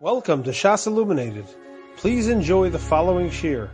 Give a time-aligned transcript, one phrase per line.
[0.00, 1.44] Welcome to Shas Illuminated.
[1.96, 3.68] Please enjoy the following shir.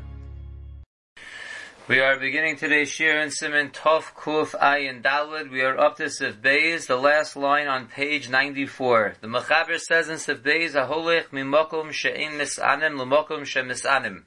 [1.86, 5.50] We are beginning today's shir in Simon Tov Kuf Ayin Dalid.
[5.50, 9.16] We are up to Sif Beis, the last line on page 94.
[9.20, 14.22] The Mechaber says in Sif Beis, Aholech mimokum she'in misanim l'mokum she'misanim.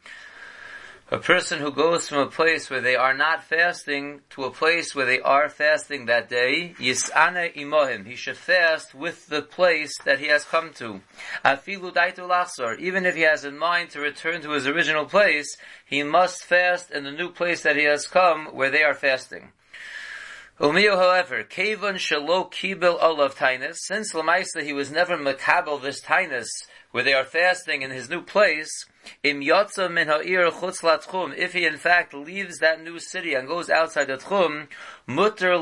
[1.09, 4.93] A person who goes from a place where they are not fasting to a place
[4.93, 8.05] where they are fasting that day, yis'ana imohim.
[8.05, 10.99] He should fast with the place that he has come to.
[11.45, 12.77] Afilu daitu lachsor.
[12.79, 16.91] Even if he has in mind to return to his original place, he must fast
[16.91, 19.53] in the new place that he has come where they are fasting.
[20.59, 26.47] Umiyo, however, Kevon Shalo Kibel Olav Tainus, since Lamaisa he was never Makabel this Tainus,
[26.97, 28.87] where they are fasting in his new place,
[29.23, 30.49] Yotza min ha'ir
[31.37, 34.67] if he in fact leaves that new city and goes outside the tchum,
[35.05, 35.53] mutter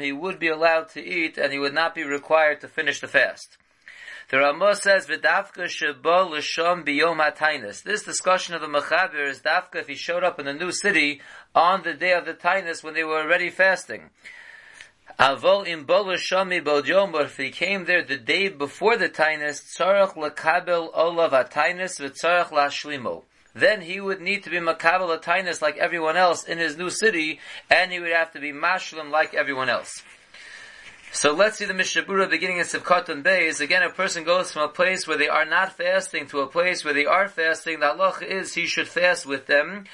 [0.00, 3.08] he would be allowed to eat and he would not be required to finish the
[3.08, 3.58] fast.
[4.30, 9.88] The Ramah says, "V'dafka l'sham biyom hatainis." This discussion of the Mechaber is dafka if
[9.88, 11.20] he showed up in the new city
[11.54, 14.08] on the day of the tainus when they were already fasting.
[15.18, 20.12] Avol im shami bodyom, but if he came there the day before the tainus, tzarech
[20.14, 23.22] lekabel olav atainus v'tzarech lashlimo.
[23.54, 27.40] Then he would need to be makabel atainus like everyone else in his new city,
[27.70, 30.02] and he would have to be mashlim like everyone else.
[31.12, 33.60] So let's see the Mishnah Berurah beginning in Sivkot and Beis.
[33.60, 36.84] Again, a person goes from a place where they are not fasting to a place
[36.84, 37.80] where they are fasting.
[37.80, 39.84] The halach is he should fast with them.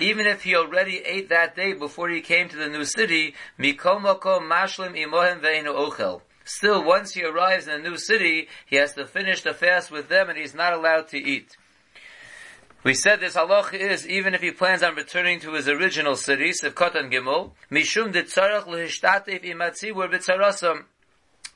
[0.00, 3.34] Even if he already ate that day before he came to the new city.
[6.44, 10.08] Still, once he arrives in a new city, he has to finish the fast with
[10.08, 11.56] them and he's not allowed to eat.
[12.88, 16.52] We said this halach is even if he plans on returning to his original city,
[16.52, 20.84] Sivkot and Gimel, Mishum de tzarech lehishtatev imatzibur b'tzarasam.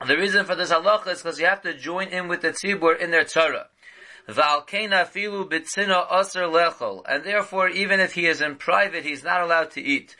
[0.05, 2.99] The reason for this halach is because you have to join in with the tzibur
[2.99, 3.65] in their tzara.
[4.29, 7.01] V'alkeina filu b'tzina aser lechol.
[7.07, 10.15] And therefore, even if he is in private, he's not allowed to eat.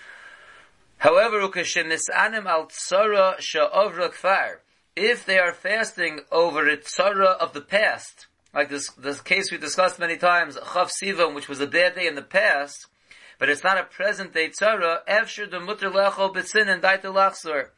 [0.97, 4.55] However, ukashim nisanim al tzara sha'ovra kfar.
[4.95, 9.57] If they are fasting over a tzara of the past, like this, this case we
[9.57, 12.87] discussed many times, Chav Sivam, which was a bad day in the past,
[13.39, 17.69] but it's not a present day tzara, Efshir the mutter lechol b'tzin and daita lachsor.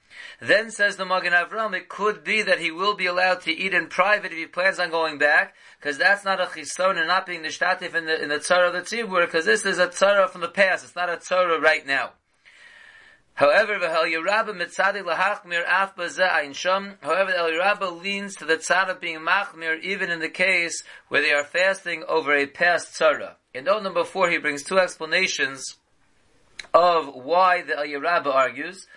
[0.41, 3.73] Then says the Magen Avram, it could be that he will be allowed to eat
[3.73, 7.25] in private if he plans on going back, because that's not a chison and not
[7.25, 10.29] being nishtatif in the, in the tzara of the tzibur, because this is a tzara
[10.29, 12.11] from the past, it's not a tzara right now.
[13.35, 16.97] However, the Yerabba mitzadi lahachmir af ein sham.
[17.01, 21.21] However, the Yerabba leans to the tzad of being machmir even in the case where
[21.21, 23.35] they are fasting over a past tzara.
[23.53, 25.75] In note number four, he brings two explanations
[26.73, 28.87] of why the Yerabba argues.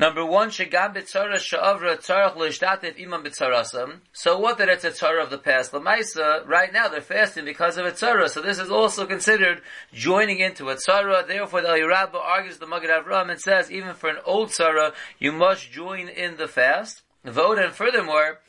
[0.00, 3.98] Number one, shegam b'tzara sha'avra tzarach l'ishtatif imam b'tzarasam.
[4.14, 5.72] So what that it's a tzara of the past?
[5.72, 8.30] Lamaisa, right now they're fasting because of a tzara.
[8.30, 9.60] So this is also considered
[9.92, 11.28] joining into a tzara.
[11.28, 15.32] Therefore, the Yerabba argues the Magen Avram and says, even for an old tzara, you
[15.32, 17.02] must join in the fast.
[17.26, 18.40] Vote and furthermore,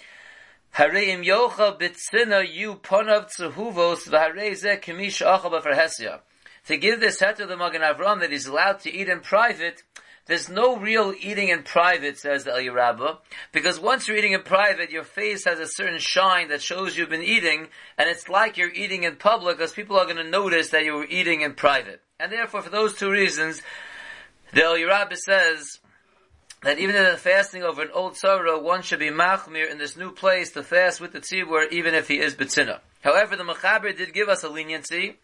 [0.77, 6.21] Hareim yocha b'tzina yu ponav tzehuvos v'harei zeh kemish acha b'farhesia.
[6.67, 9.83] To give this head to the Magen Avram that he's allowed to eat in private,
[10.31, 13.21] there's no real eating in private, says the El
[13.51, 17.09] because once you're eating in private, your face has a certain shine that shows you've
[17.09, 20.69] been eating, and it's like you're eating in public because people are going to notice
[20.69, 22.01] that you were eating in private.
[22.17, 23.61] And therefore, for those two reasons,
[24.53, 25.79] the El says
[26.63, 29.97] that even in the fasting over an old sorrow, one should be machmir in this
[29.97, 32.79] new place to fast with the tzibur, even if he is betzina.
[33.01, 35.17] However, the Mechaber did give us a leniency,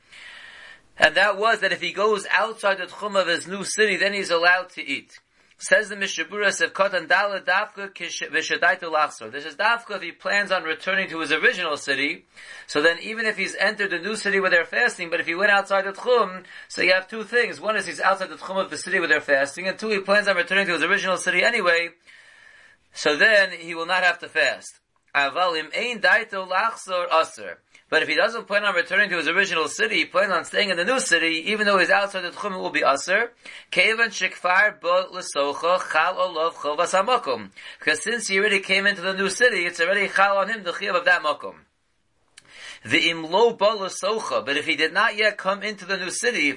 [0.97, 4.13] and that was that if he goes outside the tchum of his new city, then
[4.13, 5.19] he's allowed to eat.
[5.59, 9.31] Says the Mishnah Berurah Sevkot and Dala Dafka Vishadaitu Lachsor.
[9.31, 12.25] This is Dafka if he plans on returning to his original city.
[12.67, 15.33] So then even if he's entered the new city where they're fasting, but if he
[15.33, 17.59] went outside the Tchum, so you have two things.
[17.59, 19.99] One is he's outside the Tchum of the city where they're fasting, and two, he
[19.99, 21.89] plans on returning to his original city anyway.
[22.93, 24.79] So then he will not have to fast.
[27.89, 30.69] But if he doesn't plan on returning to his original city, he plans on staying
[30.71, 33.31] in the new city, even though he's outside the Tchum, it will be Aser.
[37.79, 40.73] Because since he already came into the new city, it's already Chal on him, the
[40.73, 41.66] Chiyav of that Makom.
[42.89, 46.51] The imlo socha, but if he did not yet come into the new city,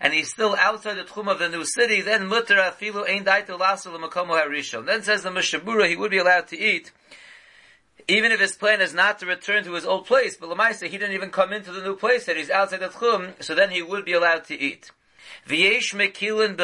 [0.00, 3.58] and he's still outside the tchum of the new city, then mutter afilu ein daitu
[3.58, 4.86] lasu harishon.
[4.86, 6.92] Then says the Mishnah Berurah, he would be allowed to eat
[8.08, 10.96] even if his plan is not to return to his old place, but Lamaisa, he
[10.96, 13.82] didn't even come into the new place, that he's outside the Tchum, so then he
[13.82, 14.90] would be allowed to eat.
[15.46, 16.56] L'tchum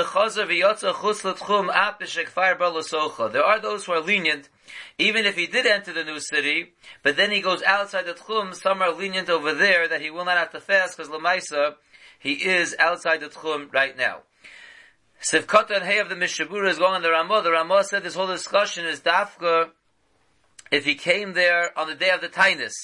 [2.58, 3.32] balasocha.
[3.32, 4.48] There are those who are lenient,
[4.98, 6.72] even if he did enter the new city,
[7.02, 10.24] but then he goes outside the tchum, some are lenient over there that he will
[10.24, 11.74] not have to fast because lemaisa,
[12.18, 14.20] he is outside the tchum right now.
[15.22, 17.42] Sivkata and Hay of the Mishnah Berurah is going on the Ramah.
[17.42, 19.70] The Ramah said this whole discussion is dafka
[20.70, 22.74] if he came there on the day of the Tainus.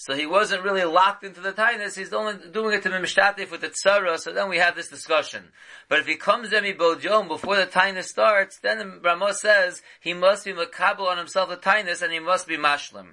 [0.00, 3.60] So he wasn't really locked into the Tainus, he's only doing it to Mimishtatif with
[3.60, 5.52] the Tzara, so then we have this discussion.
[5.90, 10.14] But if he comes there Yom before the Tainus starts, then the Ramah says he
[10.14, 13.08] must be Makabal on himself the Tainus and he must be Mashlim.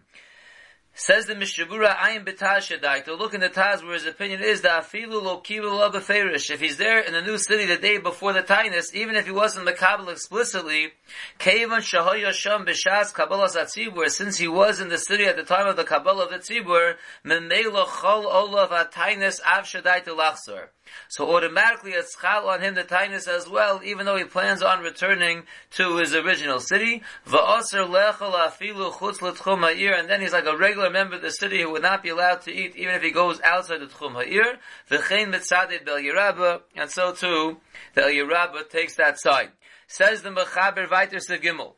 [0.99, 4.41] Says the Mishnah Berurah, Ayin B'taz Shadai, to look in the Taz where his opinion
[4.41, 7.77] is that Afilu Lo Kivu Lo Beferish, if he's there in the new city the
[7.77, 10.93] day before the Tainus, even if he wasn't the Makabal explicitly,
[11.37, 15.67] Kevan Shahoya Sham B'shas Kabbalah Satzibur, since he was in the city at the time
[15.67, 20.69] of the Kabbalah of the Tzibur, Memelo Chol Olav Atainus Av to Lachsor.
[21.09, 24.81] So automatically it's chal on him the tainus as well, even though he plans on
[24.81, 27.03] returning to his original city.
[27.27, 31.31] Va'aser lechel afilu chutz l'tchum ha'ir, and then he's like a regular member of the
[31.31, 34.13] city who would not be allowed to eat even if he goes outside the tchum
[34.13, 34.57] ha'ir.
[34.89, 37.57] V'chein mitzadid bel yirabah, and so too,
[37.93, 39.49] the Yerabah takes that side.
[39.87, 41.73] Says the Mechaber Viter Gimel.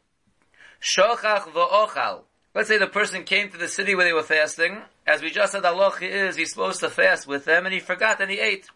[0.82, 2.24] Shochach va'ochal.
[2.56, 4.82] Let's say the person came to the city where they were fasting.
[5.06, 8.20] As we just said, Allah is, he's supposed to fast with them, and he forgot
[8.22, 8.68] and he ate.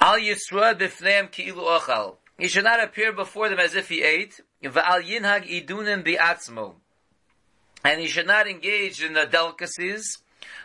[0.00, 2.16] Al Yisra b'fneim ki'ilu ochal.
[2.38, 4.40] He should not appear before them as if he ate.
[4.62, 6.74] V'al yinhag idunim bi'atzmo.
[7.84, 10.18] And he should not engage in the delicacies.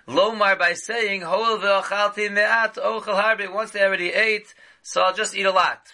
[0.08, 3.54] Lomar by saying, me'at harbe.
[3.54, 5.94] Once they already ate, so I'll just eat a lot.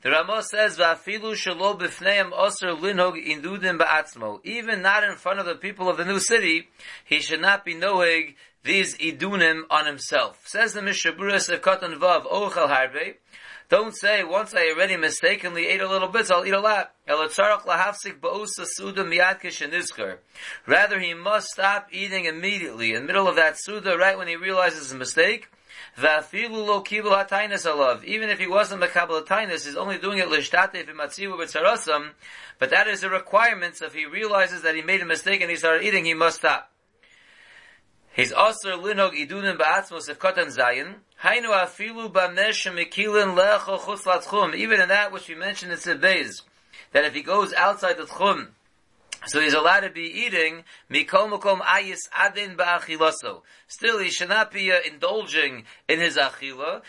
[0.00, 5.46] The Ramah says, "Va'afilu shelo b'fneim oser linhog indudim ba'atzmo." Even not in front of
[5.46, 6.68] the people of the new city,
[7.04, 10.46] he should not be knowing these idunim on himself.
[10.46, 13.16] Says the Mishaburas of Katan Vav, Ochel Harbe,
[13.68, 16.94] don't say, once I already mistakenly ate a little bit, so I'll eat a lot.
[20.66, 24.36] Rather, he must stop eating immediately, in the middle of that suda, right when he
[24.36, 25.48] realizes his mistake.
[25.96, 26.14] Even
[28.30, 30.86] if he wasn't Makabal Tainis, he's only doing it Lishtate
[32.58, 35.50] but that is a requirement, so if he realizes that he made a mistake and
[35.50, 36.70] he started eating, he must stop.
[38.18, 40.96] He's also linog idunim ba'atzmos of kotan zayin.
[41.22, 44.56] Hainu afilu b'amesh mekilin lecho chutz latchum.
[44.56, 46.42] Even in that which we mentioned in Sibbeis,
[46.90, 48.48] that if he goes outside the tchum,
[49.26, 53.42] so he's allowed to be eating mikol makom ayis adin ba'achilaso.
[53.68, 56.82] Still, he should not be uh, indulging in his achila.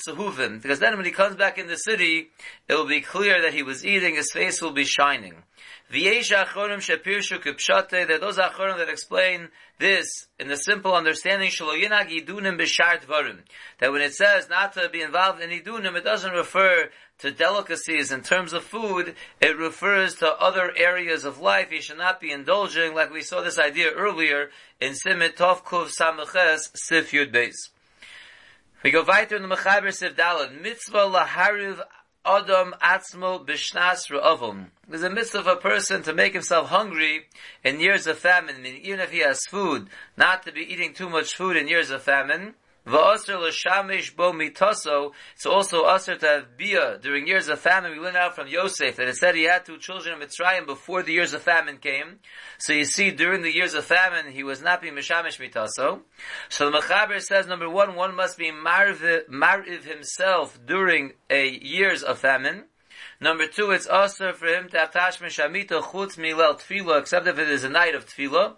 [0.00, 0.60] Tzehuvim.
[0.60, 2.30] Because then when he comes back in the city,
[2.68, 5.44] it will be clear that he was eating, his face will be shining.
[5.92, 9.48] V'yesh that those achorim that explain
[9.78, 11.50] this in the simple understanding.
[13.78, 18.10] That when it says not to be involved in idunim, it doesn't refer to delicacies
[18.10, 21.70] in terms of food, it refers to other areas of life.
[21.70, 24.50] You should not be indulging, like we saw this idea earlier
[24.80, 27.68] in Simit Tov Kuv Sameches Sif Yud Beis.
[28.82, 30.60] We go weiter in the Mechaber Sif Dalad.
[30.60, 31.84] Mitzvah lahariv
[32.24, 34.66] Adam atzmo b'shnas re'ovum.
[34.86, 37.26] There's a mitzvah of a person to make himself hungry
[37.64, 41.08] in years of famine, meaning even if he has food, not to be eating too
[41.08, 42.54] much food in years of famine.
[42.86, 45.12] V'aser l'shamish bo mitoso.
[45.34, 47.92] It's also aser to have bia during years of famine.
[47.92, 51.02] We learn out from Yosef that it said he had two children in Mitzrayim before
[51.02, 52.18] the years of famine came.
[52.58, 56.00] So you see, during the years of famine, he was not being mishamish mitoso.
[56.48, 62.02] So the Mechaber says, number one, one must be marviv, marviv himself during a years
[62.02, 62.64] of famine.
[63.22, 67.38] Number two, it's also for him to have tashma shamita chutz milel tefillah, except if
[67.38, 68.54] it is a night of tefillah.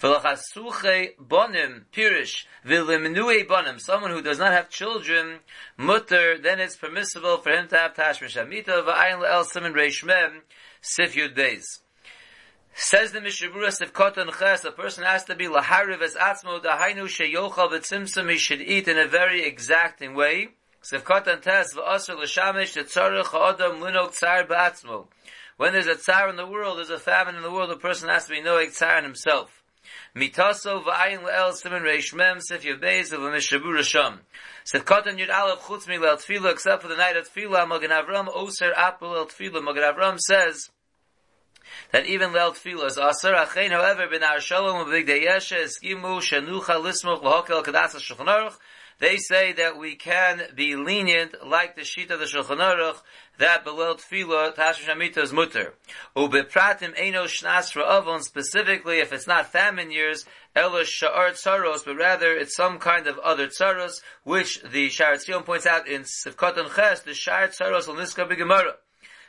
[0.00, 3.78] V'lachasuche bonim pirish v'limnue bonim.
[3.78, 5.40] Someone who does not have children,
[5.76, 10.40] mutter, then it's permissible for him to have tashma shamita v'ayin le'el simin reishmem
[10.80, 11.82] sif yud days.
[12.72, 17.04] Says the Mishnah Berurah Sivkot Ches, a person has to be lahariv as atzmo dahainu
[17.04, 20.48] sheyochal v'tzimtzum, he should eat in a very exacting way.
[20.86, 25.08] Sivkot and Tes v'asr l'shamish tzarech ha'adam linog tzar ba'atzmo.
[25.56, 28.08] When there's a tsar in the world, there's a famine in the world, the person
[28.08, 29.64] has to be knowing tsar in himself.
[30.14, 34.18] Mitaso v'ayin le'el simen reish mem sif yabeis of a mishabu rasham.
[34.64, 37.90] Sivkot and yud aleph chutz mi le'el tefillah, except for the night of tefillah, Magen
[37.90, 39.64] Avram oser apel el tefillah.
[39.64, 40.70] Magen Avram says,
[41.90, 43.34] that even le'el tefillah is aser.
[43.34, 48.52] Achein, however, ben ar shalom u'big deyesha eskimu shenucha lismuch l'hokel kadas ha-shulchan
[48.98, 52.96] They say that we can be lenient like the sheet of the Shulchan Aruch
[53.38, 55.74] that below tefillah tashmish hamita is mutter.
[56.16, 60.24] Ubepratim eno shnas ra'avon specifically if it's not famine years
[60.54, 65.44] elo sha'ar tsaros but rather it's some kind of other tsaros which the Sha'ar HaTziyun
[65.44, 68.76] points out in Sivkot Ches the sha'ar tsaros will niska b'gemara.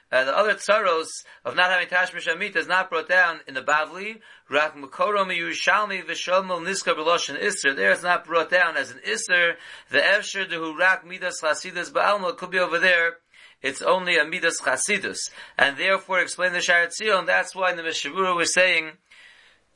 [0.09, 1.07] Uh, the other tsaros
[1.43, 4.19] of not having tashmish amit is not brought down in the Bavli.
[4.49, 7.75] Rak Makoro Miyushalmi V'Sholmel Niska B'Loshen Isser.
[7.75, 9.55] There it's not brought down as an Isser.
[9.89, 13.17] The Efsher Dehu Rak Midas Chasidas Ba'alma could be over there.
[13.61, 15.29] It's only a Midas Chasidus.
[15.57, 18.91] And therefore, explain the Sha'ar HaTziyun, that's why the Mishnah Berurah we're saying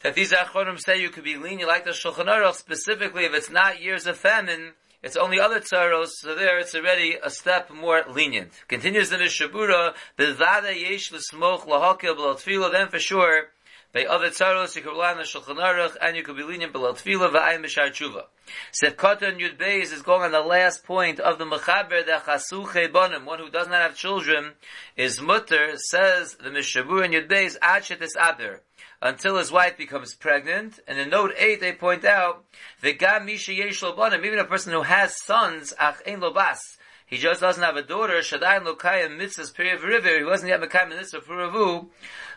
[0.02, 3.50] that these Achronim say you could be lenient like the Shulchan Aruch, specifically if it's
[3.50, 4.74] not years of famine,
[5.04, 8.52] it's only other tzaros, so there it's already a step more lenient.
[8.68, 13.50] Continues the Mishnah Berurah, B'vada yesh l'smoch lahakil b'lo then for sure,
[13.94, 16.72] by other tzaros, you could rely on the Shulchan Aruch, and you could be lenient
[16.72, 18.24] below tefillah, v'ayim b'shar tshuva.
[18.72, 23.26] Sefkata Yud Beis is going on the last point of the Mechaber, the Chasuche Bonim,
[23.26, 24.52] one who does not have children,
[24.96, 28.62] is mutter, says the Mishabur in Yud Beis, Achet is Aber
[29.02, 30.80] until his wife becomes pregnant.
[30.88, 32.46] And in note 8, they point out,
[32.84, 37.42] V'gam misha yesh even a person who has sons, ach ein lo bas, he just
[37.42, 41.20] doesn't have a daughter, shadayin lo kayim mitzvahs period river, he wasn't yet mekayim mitzvah
[41.20, 41.88] puravu,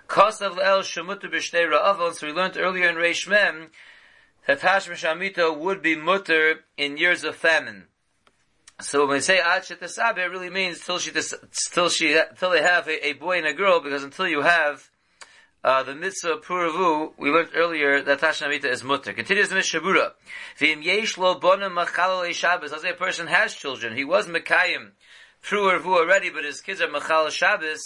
[0.09, 3.71] kosav el shemutu b'shtei ra'avon, so we learned earlier in Reish Mem,
[4.47, 7.85] that Hashmish Amita would be mutter in years of famine.
[8.81, 11.13] So when we say Ad Shetasabe, it really means till she,
[11.73, 14.91] till she, till they have a, a boy and a girl, because until you have
[15.63, 19.13] uh, the mitzvah puravu, we learned earlier that Tashnamita is mutter.
[19.13, 20.13] Continues the Mishnah Berurah.
[20.59, 22.73] V'im yesh lo bonim machalal Shabbos.
[22.73, 24.91] As a person has children, he was Mekayim
[25.43, 27.81] pruervu already, but his kids are machal Shabbos.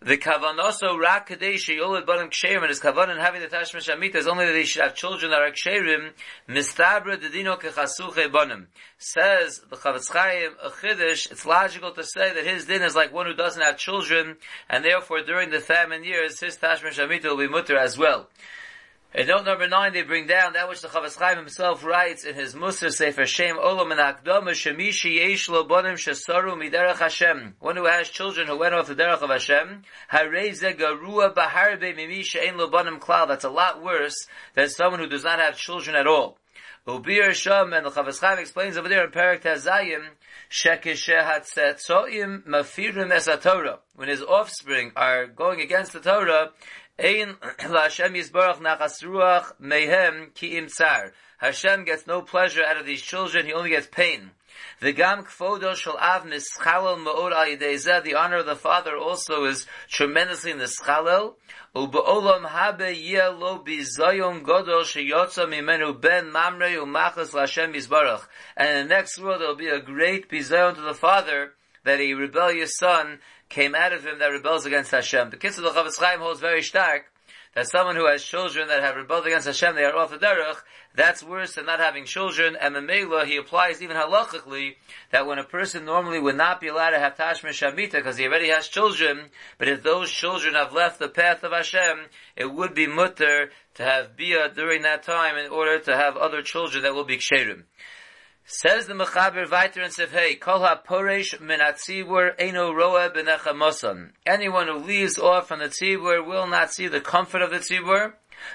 [0.00, 4.46] The kavanoso rak kadesh yolad ksherim and his kavanon having the tashmish amit is only
[4.46, 6.12] that they should have children that are ksherim
[6.48, 8.68] mistabra dedino kechasuche banim.
[8.98, 11.32] Says the Chofetz Chaim a chiddush.
[11.32, 14.36] It's logical to say that his din is like one who doesn't have children,
[14.70, 18.28] and therefore during the famine years his tashmish amit will be mutter as well.
[19.14, 22.34] In note number nine, they bring down that which the Chofetz Chaim himself writes in
[22.34, 27.54] his Musar Sefer Shem Olam and Akdama Shemishi Yesh Lo Bonim Shesaru Miderach Hashem.
[27.58, 29.84] One who has children who went off the derech of Hashem.
[30.12, 33.26] Hareze Garua Baharbe Mimi She'en Lo Bonim Klal.
[33.26, 36.36] That's a lot worse than someone who does not have children at all.
[36.86, 40.02] Ubir Sham and the Chofetz Chaim explains over there in Perak Tazayim
[42.46, 43.78] Mafirim Esatorah.
[43.94, 46.50] When his offspring are going against the Torah,
[47.00, 51.12] Ein Hashem Yisbarach Nachas Ruach Mehem Ki Im Tsar.
[51.38, 54.32] Hashem gets no pleasure out of these children, he only gets pain.
[54.80, 59.68] The gam kvodo shel av mischalel ma'od al The honor of the father also is
[59.88, 61.34] tremendously nischalel.
[61.76, 68.26] Ubeolam habe yeh lo bizayon godol sheyotza mimenu ben mamre umachas l'Hashem yisbarach.
[68.56, 71.52] And in the next world there will be a great bizayon to the father
[71.84, 75.30] that a rebellious son came out of him that rebels against Hashem.
[75.30, 77.06] The kids of the Chaim holds very stark
[77.54, 80.58] that someone who has children that have rebelled against Hashem, they are off the derech,
[80.94, 82.56] that's worse than not having children.
[82.60, 84.76] And Mamela, he applies even halachically
[85.10, 88.26] that when a person normally would not be allowed to have Tashma Shamita because he
[88.26, 92.74] already has children, but if those children have left the path of Hashem, it would
[92.74, 96.94] be mutter to have Bia during that time in order to have other children that
[96.94, 97.64] will be ksherim.
[98.50, 102.34] Says the Mechaber weiter in Sefhei, Kol ha-poresh min ha-tzibur
[102.74, 104.12] roa b'nechamosan.
[104.24, 108.14] Anyone who leaves off from the tzibur will not see the comfort of the tzibur.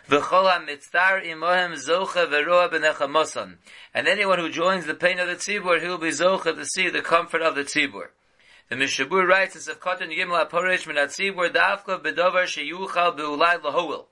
[0.10, 3.58] V'chol ha-mitzar imohem zocha v'roa b'nechamosan.
[3.94, 6.90] And anyone who joins the pain of the tzibur, he will be zocha to see
[6.90, 8.08] the comfort of the tzibur.
[8.70, 14.06] The Mishabur writes in Sefkotan Yimla ha-poresh min ha-tzibur dafka b'dovar sheyuchal b'ulai lahowil.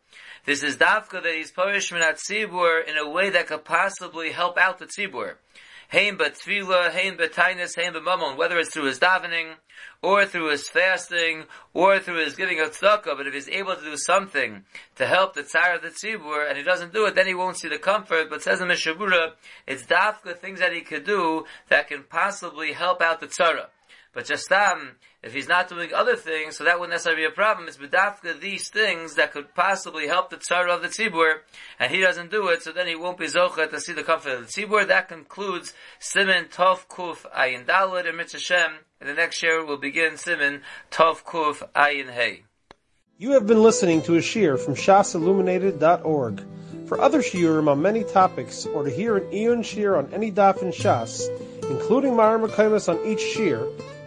[0.46, 4.60] This is dafka that he's porish min ha-tzibur in a way that could possibly help
[4.60, 5.38] out the tzibur.
[5.92, 9.56] Haim Batfila, Haim Batainis, Haim Bamamon, whether it's through his davening,
[10.02, 11.44] or through his fasting,
[11.74, 14.64] or through his giving of tzedakah, but if he's able to do something
[14.96, 17.58] to help the tsar of the tzibur, and he doesn't do it, then he won't
[17.58, 19.34] see the comfort, but says in Mishnah Berurah,
[19.68, 23.66] it's dafka things that he could do that can possibly help out the tzara.
[24.14, 27.32] But just um, if he's not doing other things, so that wouldn't necessarily be a
[27.32, 27.68] problem.
[27.68, 31.40] It's bedafka these things that could possibly help the tzara of the tzibur,
[31.80, 34.32] and he doesn't do it, so then he won't be zocha to see the comfort
[34.32, 34.86] of the tzibur.
[34.88, 38.80] That concludes Simon Tov Kuf Ayin Dalad and Mitzvah.
[39.00, 42.44] And the next year we'll begin Simon Tov Kuf Ayin Hey.
[43.18, 46.44] You have been listening to a shear from shasilluminated.org.
[46.88, 50.62] For other shiurim on many topics, or to hear an Eon shear on any daf
[50.62, 51.30] in Shas,
[51.70, 53.66] including Mareh Mekomos on each shear,